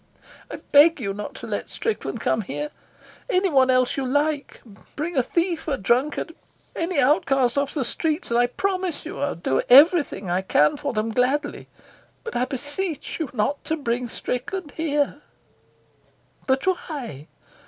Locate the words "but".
12.23-12.35, 16.47-16.65